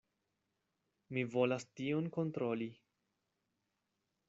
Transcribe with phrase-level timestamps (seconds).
[1.17, 2.69] Mi volas tion kontroli.